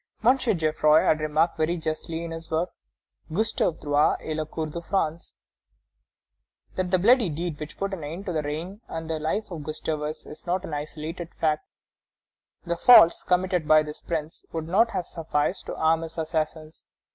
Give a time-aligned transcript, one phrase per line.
[0.23, 0.35] M.
[0.39, 2.71] Geffroy has remarked very justly in his work,
[3.31, 4.15] Gustave III.
[4.31, 5.35] et la cour de France,
[6.73, 9.61] that the bloody deed which put an end to the reign and the life of
[9.63, 11.67] Gustavus is not an isolated fact:
[12.65, 16.83] "The faults committed by this Prince would not have sufficed to arm his assassins.